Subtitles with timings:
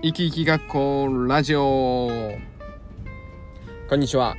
[0.00, 2.08] 生き生き学校ラジオ。
[3.88, 4.36] こんにちは。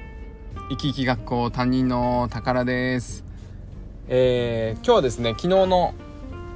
[0.70, 3.26] 生き生き学校担任の宝です。
[4.08, 5.94] えー、今日はですね昨日の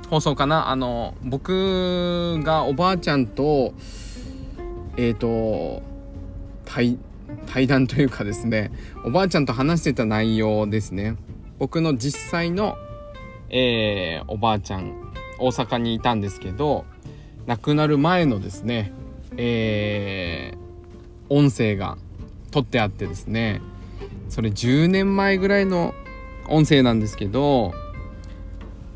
[0.10, 0.70] 放送かな。
[0.70, 3.74] あの僕がおばあちゃんと
[4.96, 5.84] えっ、ー、と
[6.64, 6.98] 対
[7.46, 8.72] 対談というかですね
[9.04, 11.18] おばあちゃんと話してた内容ですね。
[11.60, 12.78] 僕の実際の、
[13.50, 16.86] えー、おばあちゃん大阪にいたんですけど
[17.46, 18.94] 亡くなる前のですね、
[19.38, 21.98] えー、音声が
[22.52, 23.62] 撮ってあってですね
[24.30, 25.94] それ10年前ぐらいの
[26.48, 27.74] 音声なんですけど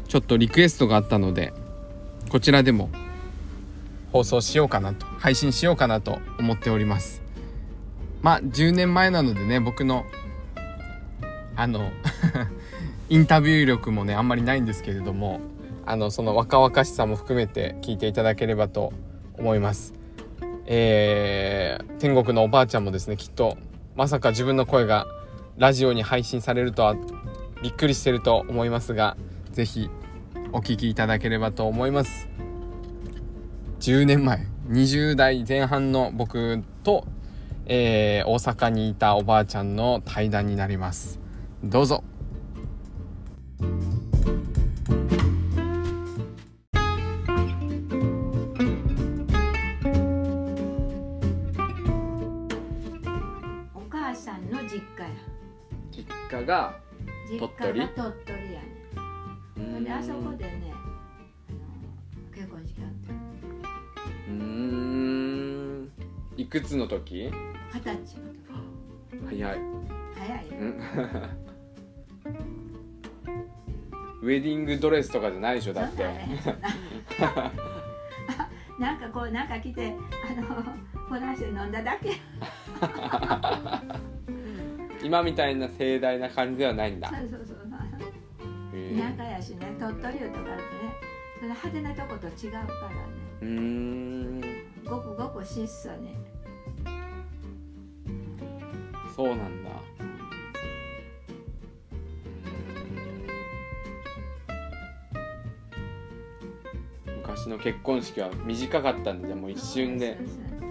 [0.07, 1.53] ちょっとリクエストがあったので
[2.29, 2.89] こちらでも
[4.11, 7.21] 放送しようかなと配信しようかなと思っております
[8.21, 10.05] まあ10年前なのでね僕の
[11.55, 11.91] あの
[13.09, 15.41] インタビュー力もねあんまりないんですけれども
[15.85, 18.91] あのその若々しさも含めて聞いていただければと
[19.37, 19.96] 思います。
[20.67, 23.57] えー、天国のおばあちゃんもですねきっと
[23.95, 25.07] まさか自分の声が
[25.57, 26.95] ラジオに配信されるとは
[27.63, 29.17] びっくりしてると思いますが
[29.51, 29.89] 是非
[30.51, 32.29] お聴きいただければと思います。
[33.79, 37.05] 10年前20代前半の僕と、
[37.65, 41.19] えー、大阪にいたおばあちゃんの対談になります。
[41.63, 42.03] どうぞ。
[56.47, 56.79] が
[57.27, 57.87] 鳥取？
[57.89, 60.75] 鳥取やねであそこでねあ
[61.51, 61.59] の
[62.33, 63.13] 結婚式あった
[64.29, 65.91] うん。
[66.37, 67.29] いくつの時？
[67.73, 68.37] 二十歳の時。
[69.27, 69.59] 早い。
[70.17, 70.47] 早い
[74.21, 76.03] ウェディングドレスとかじゃないでしょだって。
[78.79, 79.95] なんかこうなんか来てあ
[80.39, 80.63] の
[81.07, 82.11] フランスで飲んだだけ
[85.07, 87.07] 今みたいな盛大な感じではないんだ。
[87.07, 87.57] そうそうそう。
[87.57, 90.27] 田舎やしね鳥取とかってね
[91.39, 92.67] その派手なとこと違うからね。
[93.41, 94.41] うん。
[94.83, 96.13] ごくごく質素ね。
[99.15, 99.69] そうなんだ。
[107.21, 110.17] 昔の結婚式は短かったんでもう一瞬で。
[110.17, 110.67] そうそうそう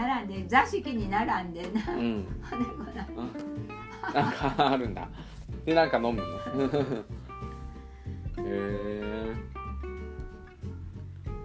[0.00, 2.26] 並んで座敷に並んでな、うん、
[4.14, 5.08] なんかあるんだ。
[5.64, 6.22] でなんか飲むの？
[8.42, 9.34] へえ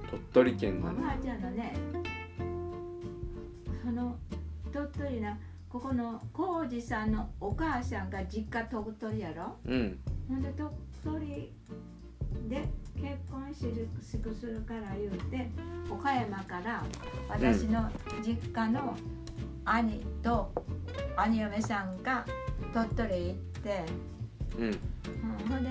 [0.10, 1.76] 鳥取県なおばあちゃんのね
[3.84, 4.18] その
[4.72, 5.38] 鳥取な
[5.70, 10.00] ここの浩二さんのお母さんが実家鳥取やろ、うん、
[10.30, 10.70] ほんで鳥
[11.04, 11.52] 取
[12.50, 15.50] で結婚しくするから言うて
[15.90, 16.84] 岡山から
[17.28, 17.90] 私の
[18.24, 18.96] 実家の
[19.66, 20.52] 兄と
[21.18, 22.26] 兄嫁さんが
[22.74, 23.84] 鳥取行って、
[24.58, 24.74] うん、うん、
[25.50, 25.70] ほんで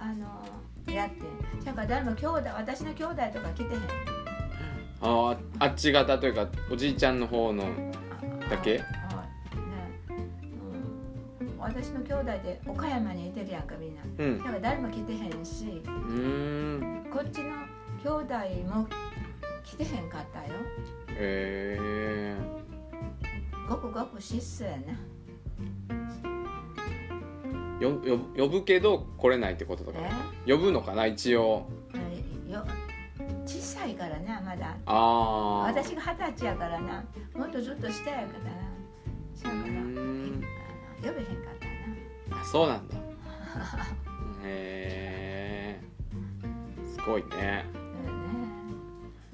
[0.00, 1.16] あのやって
[1.64, 3.80] だから誰も兄弟私の兄弟とか来てへん。
[5.02, 7.64] ああっち方というかおじいちゃんの方の
[8.50, 8.80] だけ？
[11.64, 15.82] 私の兄弟で岡山にいてるやんかみんな、うん、だから誰も来てへんし
[17.10, 17.54] こっちの
[18.02, 18.34] 兄弟
[18.68, 18.86] も
[19.64, 20.44] 来てへんかったよ。
[21.08, 22.36] へえ。
[23.66, 24.92] ごくごく質素やな。
[27.80, 30.10] よよ呼ぶけど来れないってことだから。
[30.46, 31.66] 呼ぶのかな一応。
[32.46, 32.66] よ。
[33.46, 34.76] 小さいからなまだ。
[34.84, 37.04] あ私が二十歳やからな。
[37.34, 38.63] もっとずっと下やからな
[42.54, 42.94] そうなんだ。
[44.46, 45.80] へえ。
[46.86, 47.64] すごいね。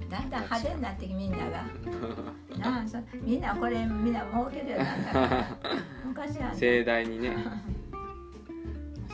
[0.09, 1.65] だんだん派手になってきみんなが。
[2.57, 5.47] なあそみんなこれみんな儲けるようになった。
[6.09, 7.37] 昔は、ね、盛大にね。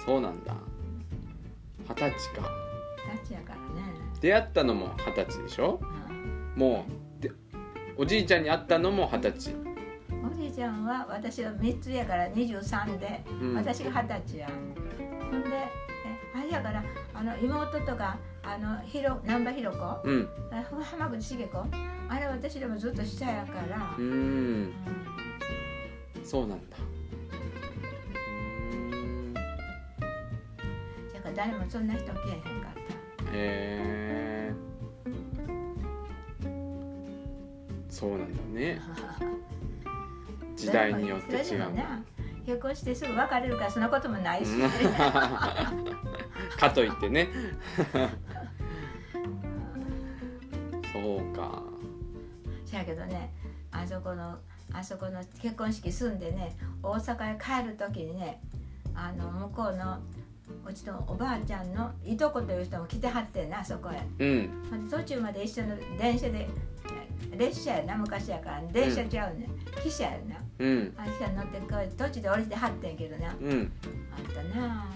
[0.04, 0.54] そうなんだ。
[1.88, 2.48] 二十歳か。
[3.10, 3.92] 二十歳やからね。
[4.20, 5.80] 出会ったのも二十歳でしょ、
[6.54, 6.86] うん、も
[7.18, 7.32] うで
[7.96, 9.65] おじいちゃんに会ったのも二十歳
[10.56, 14.48] ちゃんは私は3つやから23で、うん、私が二十歳や
[15.30, 15.68] ほんでえ
[16.34, 16.82] あれやから
[17.12, 20.28] あの妹とかあのひろ難波ひろ子、うん、
[20.82, 21.58] 浜口茂子？
[22.08, 23.96] あれ私でもずっと下やから。
[23.98, 24.72] うん、
[26.24, 26.76] そうなんだ。
[31.12, 32.74] じゃから誰もそんな人来えへんかっ
[33.18, 33.24] た。
[33.24, 34.54] へえ
[37.90, 38.80] そうなんだね
[40.56, 41.68] 時代によって違う
[42.46, 44.52] 結婚してすぐ別れるからそんなこともないし。
[46.56, 47.28] かといってね。
[50.92, 51.62] そ そうか。
[52.64, 53.32] せやけどね
[53.70, 54.38] あそこの
[54.72, 58.40] あそこの結婚式住んでね大阪へ帰る時にね
[58.94, 59.98] あの向こうの
[60.64, 64.26] うちのおばあちゃんのいとこという人も来てはってんなあそこへ、う
[64.76, 66.48] ん、途中まで一緒の電車で
[67.36, 68.62] 列車やな昔やから。
[68.72, 71.66] 電車ちゃうね、うん、汽車やな、うん、あ汽車乗ってこ
[71.96, 73.72] 途中で降りてはってんけどな、うん、
[74.12, 74.86] あったな。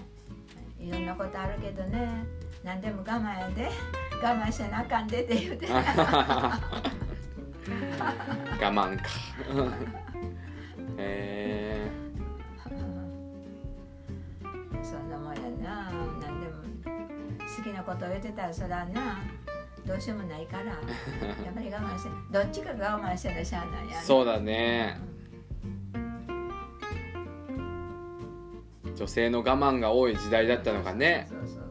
[0.79, 2.25] いろんなことあるけどね。
[2.63, 3.69] 何でも我慢やで。
[4.21, 5.67] 我慢しなあかんでって言うて。
[5.67, 5.81] 我
[8.59, 9.03] 慢か。
[10.97, 11.91] へえ。
[14.83, 15.91] そんなもんやな。
[16.19, 16.63] 何でも
[17.39, 19.19] 好きなことを言ってたらそらな
[19.91, 20.71] どうしようもないからや
[21.51, 24.97] っぱり我慢して どっちかが我慢してのしゃあないや、ね、そうだね、
[28.95, 31.27] 女性の我慢が多い時代だったのかね。
[31.27, 31.61] そうそうそう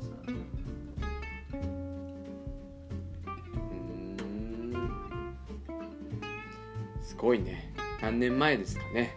[7.00, 7.72] すごいね。
[8.02, 9.14] 何年前ですかね。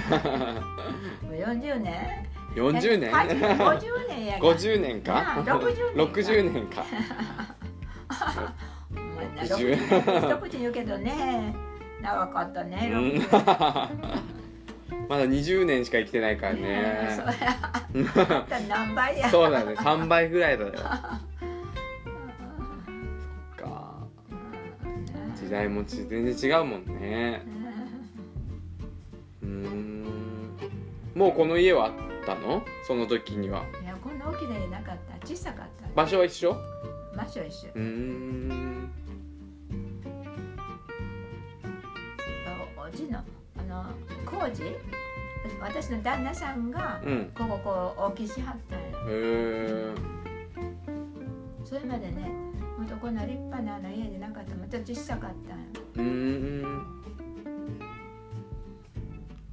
[1.22, 2.26] もう40年。
[2.54, 6.84] 40年？50年や50年か？60年か。
[6.84, 7.55] 60年
[9.44, 11.54] 一口に言うけどね。
[12.00, 13.18] 長かったね、うん、
[15.08, 17.08] まだ20年しか生きてないからね。
[17.16, 18.46] そうや。
[18.68, 19.28] 何倍や。
[19.30, 20.72] そうだね3倍ぐらいだよ。
[25.46, 27.40] 時代も全然違うもんね。
[29.42, 30.04] うん。
[31.14, 31.92] もうこの家はあっ
[32.26, 32.64] たの？
[32.84, 33.62] その時には。
[33.80, 35.24] いやこんな大きな家なかった。
[35.24, 35.88] 小さかった。
[35.94, 36.56] 場所は一緒？
[37.16, 37.68] 場所は一緒。
[37.76, 38.90] うん
[42.96, 43.18] おじの
[43.58, 43.84] あの
[44.24, 44.62] 工事
[45.60, 46.98] 私の旦那さんが、
[47.36, 48.86] こここう大きしはったんや。
[48.86, 49.94] へえ。
[51.62, 52.30] それまでね
[52.74, 55.66] ほんとこんな立派なの家でなかったまた小さかったんや。
[55.96, 57.02] うん。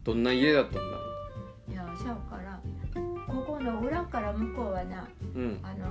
[0.05, 0.81] どんな家だったんだ
[1.67, 2.61] いやしゃうから
[3.27, 5.05] ここの裏から向こうはな、
[5.35, 5.85] うん、あの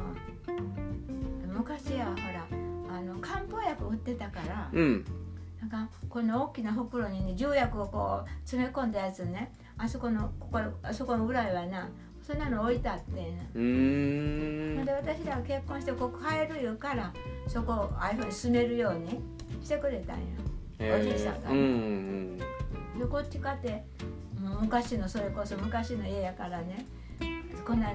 [1.52, 5.21] 昔はほらあの漢方薬売ってたから、うん
[5.72, 9.50] かこの大きな袋にね重薬をこう詰め込んだやつね。
[9.78, 11.88] あそこのここあそこの裏はな
[12.22, 14.84] そんなの置いてあってうん。
[14.84, 17.12] で私らが結婚してここ帰る言うから
[17.48, 19.20] そこをああいうふうに住めるように
[19.64, 20.96] してくれたんや。
[20.98, 22.44] おじいさんが、ね、うんで
[23.08, 23.84] こっちかって
[24.60, 26.84] 昔のそれこそ昔の家やからね。
[27.66, 27.92] こんな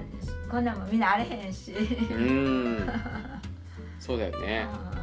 [0.50, 1.72] こんなもみんなあれへんし。
[1.72, 2.90] うん。
[4.00, 4.46] そうだよね。
[4.46, 4.97] ね で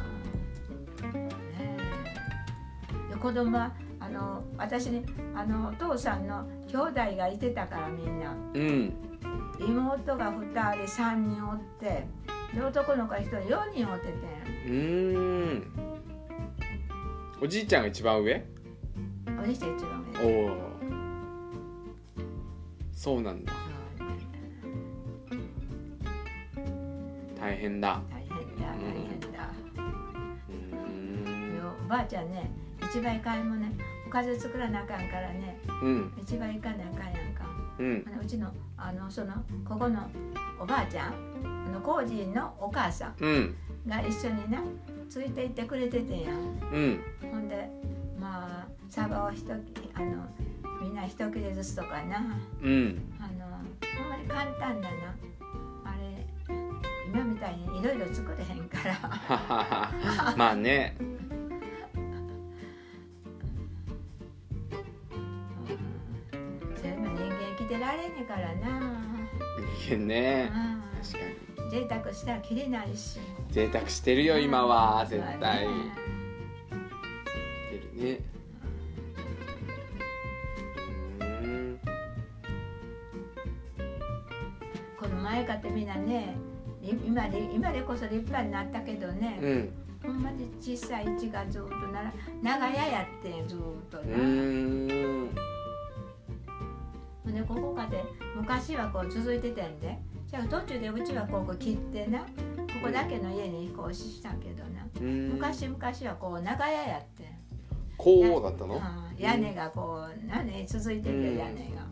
[3.16, 5.04] 子供はあの私に
[5.34, 8.94] あのお父さんの兄弟がいてたからみんな、うん、
[9.58, 10.62] 妹が2人
[11.02, 12.06] 3人おって
[12.54, 14.12] で男の子が1人4人おってて
[14.68, 15.66] うん。
[17.40, 18.44] おじいちゃんが一番上？
[19.42, 20.24] おじいちゃん一番上。
[20.24, 20.56] おお
[22.92, 23.52] そうなんだ。
[27.38, 28.00] 大変だ。
[28.10, 28.28] 大変
[28.58, 29.26] だ大変だ、
[29.76, 29.82] うん、
[31.84, 32.50] おばあちゃんね
[32.82, 33.72] 一倍買い物ね
[34.06, 37.44] おかず作らなあかんからね、うん、一番行かなあかんやんか、
[37.78, 39.34] うん、あのうちのあのその
[39.68, 40.08] ここの
[40.60, 41.14] おばあちゃん
[41.66, 43.54] あのコージーのお母さん
[43.86, 44.62] が一緒にな
[45.08, 47.68] ついていってくれててんやん、うん、ほんで
[48.18, 50.26] まあサバを一あの
[50.80, 52.24] みんな一切れずつとかな、
[52.62, 53.46] うん、あの
[53.98, 55.14] ほんまに簡単だな。
[55.84, 56.26] あれ
[57.08, 60.34] 今みたいにいろいろ作れへんから。
[60.36, 60.96] まあね
[67.68, 68.92] てられねえからな。
[69.86, 70.50] 人間ね。
[71.02, 71.18] 確か
[71.64, 71.70] に。
[71.70, 73.18] 贅沢したらきれないし。
[73.50, 75.04] 贅沢してるよ今は。
[75.06, 75.74] 絶対、ね、
[77.70, 78.20] てるね。
[84.98, 86.36] この前かってみんなね。
[87.04, 89.72] 今で今でこそ立派になったけどね、うん、
[90.04, 93.58] ほんまに小さい血がずっとなら長屋やってずっ
[93.90, 95.55] とな。
[97.36, 98.02] でここかで
[98.34, 99.98] 昔はこう続いてたんで。
[100.26, 102.18] じゃあ途中でうちはここ切ってな。
[102.18, 102.26] こ
[102.82, 104.84] こだけの家にこうしたけどな。
[105.32, 107.32] 昔々はこう長屋やって
[107.96, 108.80] こうだったの、
[109.16, 111.86] 屋根がこう屋根続いてる屋根が。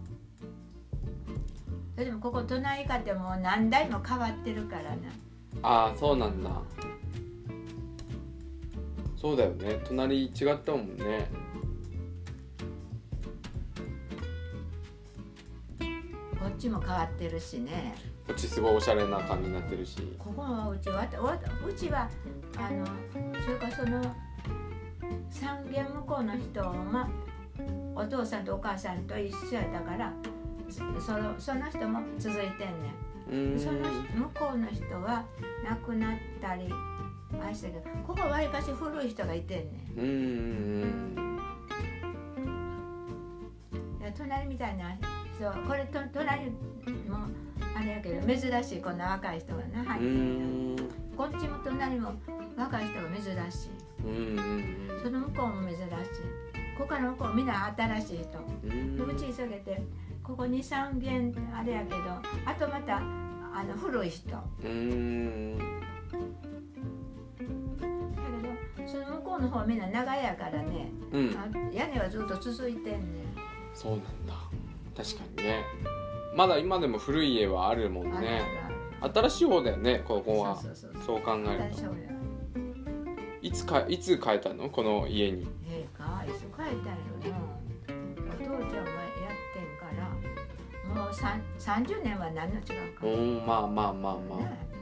[1.95, 4.97] それでもここ隣かってもう何代も変わってるからな。
[5.63, 6.51] ああそうなんだ。
[9.17, 9.79] そうだよね。
[9.85, 11.31] 隣違ったもんね
[16.65, 17.95] ちちも変わってるしね。
[18.27, 19.99] こっちすごいおしゃれな感じになってるし。
[20.19, 22.09] ここのうちわたわたうちは
[22.57, 22.87] あの
[23.45, 24.03] それからその
[25.29, 27.11] 三軒向こうの人は
[27.95, 30.13] お父さんとお母さんと一緒やったから
[30.71, 33.59] そのその人も続いてんねん。
[33.59, 35.27] その向こうの人は
[35.69, 36.73] 亡くなったり
[37.43, 39.99] あしたけどここわりかし古い人がいてんねん。
[39.99, 41.41] うん
[44.17, 44.97] 隣みたいな
[45.35, 46.51] 人これと隣
[47.09, 47.29] も
[47.77, 50.07] あれやけど珍しいこんな若い人がね入って
[50.83, 52.13] るこっちも隣も
[52.57, 53.71] 若い人が珍しい。
[55.03, 55.87] その向こうも珍しい。
[56.77, 58.39] ここから向こうみんな新しい人。
[59.05, 59.83] うち急げて
[60.23, 61.97] ここ23軒あれやけど
[62.45, 64.31] あとまたあの古い人。
[64.31, 64.69] だけ
[68.83, 71.31] どその向こうの方はみんな長屋からね、うん、
[71.73, 73.25] 屋根はずっと続いてんね
[73.73, 74.35] そうなんだ
[74.97, 75.65] 確かにね。
[76.35, 78.43] まだ今でも古い家はあるもんね。
[79.01, 80.57] 新しい方だよねここは。
[81.05, 81.83] そう考えると。
[83.43, 84.71] いつかいつ帰ったの？
[84.71, 85.47] この家に。
[85.69, 86.25] ええか？
[86.27, 86.73] いつ帰ったんや
[87.23, 87.45] ろな
[88.31, 88.71] お父ちゃんがやっ
[89.53, 91.03] てんから。
[91.05, 93.07] もう30年は何の違うか。
[93.07, 94.75] うんまあまあまあまあ、ね。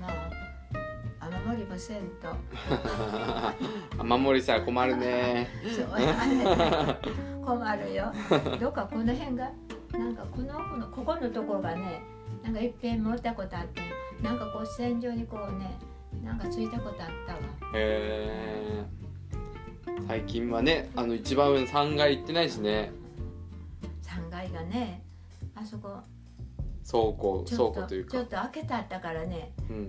[0.00, 0.08] ま
[1.78, 2.34] せんと。
[3.98, 5.48] 雨漏りしたら困るね。
[7.44, 8.12] 困るよ。
[8.58, 9.50] どっかこの辺が
[9.92, 12.02] なんかこのこのここのところがね
[12.42, 13.82] なんかいっぺん持ったことあって
[14.22, 15.78] なんかこう線状にこうね
[16.24, 17.40] なんかついたことあったわ。
[17.74, 18.84] へえ
[20.08, 22.90] 最近はねあの一番上の3階行ってないしね。
[24.02, 25.02] 3階がね
[25.54, 25.90] あそこ
[26.88, 28.10] 倉庫倉庫というか。
[28.12, 29.88] ちょっと開けてあったからね、うん、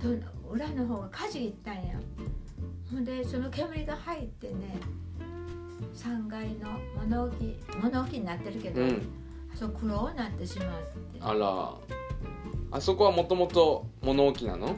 [0.49, 1.81] 裏の方が火事いったんや。
[2.91, 4.79] ほんでその煙が入ってね
[5.93, 9.01] 3階の物置物置になってるけど、うん、
[9.53, 10.73] あそこ黒になってしまって。
[11.19, 11.75] あら。
[12.69, 14.75] あそこはもともと物置なの？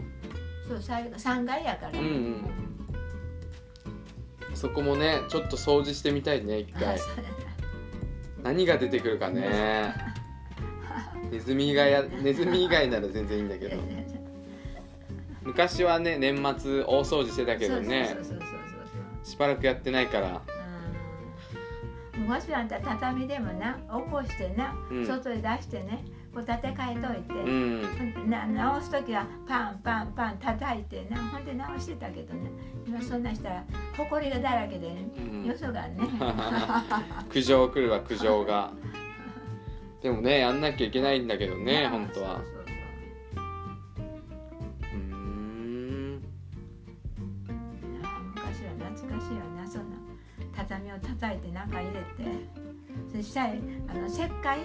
[0.67, 2.09] そう3階やから、うんう
[4.51, 6.99] ん、そこもねちょっと掃除してみたいね一回。
[8.43, 9.93] 何が出てくるかね
[11.31, 13.77] ネズミ以外やネズミ以外なら全然いいんだけど。
[15.43, 18.15] 昔はね年末大掃除してたけどね。
[19.23, 20.41] しばらくやってないから。
[22.27, 32.51] もしあんた畳でもな起こしてな、うん、外で出してねこう立て替えといて、うん、な直す時はパンパンパン叩いてなほんで直してたけどね。
[32.85, 33.63] 今そんなしたら
[33.97, 35.97] ほこりがだらけでね、うん、よそがね。
[37.29, 38.71] 苦情来るわ苦情が
[40.01, 42.41] でもねやんなきゃいけないんだけどね本当は。
[44.93, 46.21] うん。
[48.35, 49.97] 昔は懐かしいわなそんな。
[50.55, 51.91] 畳を叩いて中入れ
[52.23, 52.69] て。
[53.11, 53.53] そしたら
[53.87, 54.59] あの石灰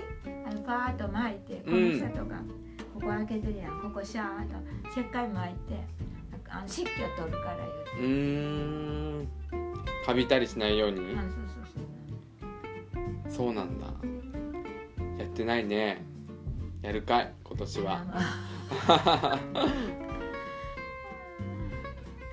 [0.46, 2.36] あのパーッと巻いてこの下とか、
[2.94, 4.56] ここ開けてるやんここシャーッと。
[4.90, 5.84] 石灰巻いて
[6.48, 7.56] あの湿気を取るから
[7.98, 8.10] 言うう
[9.22, 9.28] ん。
[10.06, 11.16] かびたりしないようにそうそう
[13.32, 13.46] そう。
[13.46, 13.86] そうなんだ。
[13.86, 13.92] や
[15.34, 16.00] ってないね。
[16.80, 18.04] やるかい今年は。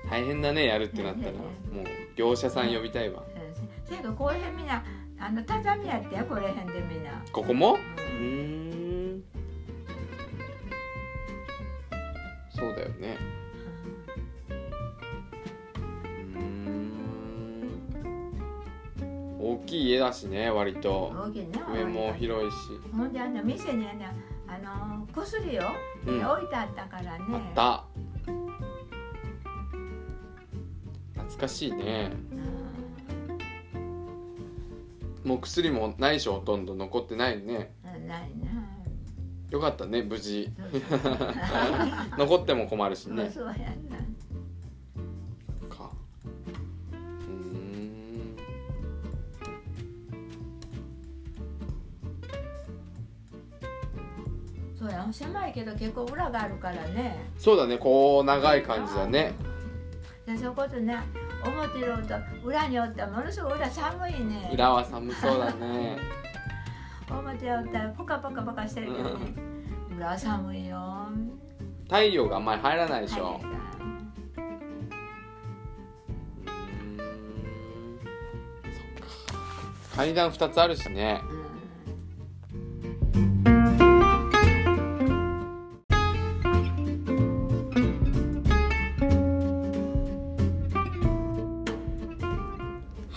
[0.08, 1.32] 大変だねやるってなったら。
[1.32, 3.24] もう業者さん呼びたいわ。
[3.84, 4.84] せやけどこれへんみんな
[5.18, 7.10] あの畳やってやこれへんでみんな。
[7.32, 7.76] ここも？
[8.20, 8.71] うん
[20.02, 21.12] だしね割と。
[21.14, 22.56] 大きいね上も広いし。
[22.94, 23.86] ほんであの店に
[24.46, 25.62] あの薬を、
[26.06, 27.24] うん、置いてあったからね。
[27.56, 27.86] あっ
[28.26, 28.32] た。
[31.14, 32.10] 懐かしいね、
[35.24, 37.72] うん、もう薬もないしほとんど残ってないね。
[37.84, 38.18] ないな
[39.50, 40.50] よかったね無事。
[42.18, 43.30] 残っても困るしね。
[43.30, 43.52] そうや
[54.86, 57.30] な狭いけど結構裏があるからね。
[57.38, 57.78] そうだね。
[57.78, 59.34] こう長い感じだね。
[60.26, 60.96] でそことね
[61.44, 64.50] 表におると裏におったらものすごい裏寒いね。
[64.52, 65.98] 裏は寒そうだね。
[67.10, 69.34] 表おったらポカポカポカしてるけどね。
[69.96, 71.08] 裏は寒いよ。
[71.92, 73.38] 太陽があんまり入らないでしょ、
[79.94, 81.41] 階段2つあるしね、うん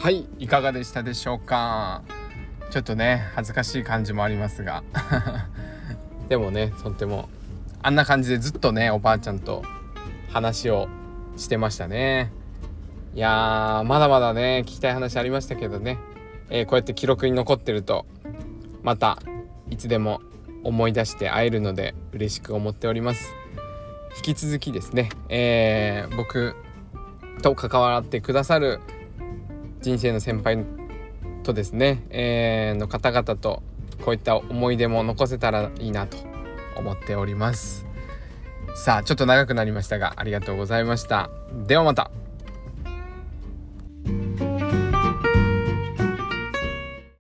[0.05, 0.27] はい。
[0.38, 2.03] いかがでしたでしょうか？
[2.69, 4.83] ちょっとね恥ずかしい感じもありますが。
[6.29, 7.27] でもねとっても
[7.81, 9.63] あんな感じでずっとねおばあちゃんと
[10.29, 10.89] 話を
[11.38, 12.31] してましたね。
[13.15, 15.97] いやーまだまだね聞きたい話ありましたけどね、
[16.51, 18.05] えー、こうやって記録に残ってると
[18.83, 19.17] また
[19.71, 20.21] いつでも
[20.63, 23.33] 思い出して会えるので嬉しく思っております。
[24.17, 26.55] 引き続きですね、えー、僕
[27.41, 28.79] と関わってくださる
[29.86, 30.65] 人生の先輩
[31.44, 33.62] とですね、えー、の方々と
[34.04, 36.18] こういった思い出も残せたらいいなと
[36.75, 37.86] 思っております。
[38.75, 41.30] さあちょっと長くなりましたがありがとうございました。
[41.68, 42.10] ではまた。